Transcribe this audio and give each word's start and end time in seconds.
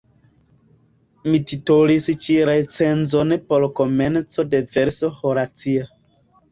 Mi 1.29 1.41
titolis 1.51 2.09
ĉi 2.25 2.39
recenzon 2.51 3.37
per 3.53 3.69
komenco 3.83 4.51
de 4.57 4.67
verso 4.75 5.17
horacia. 5.23 5.89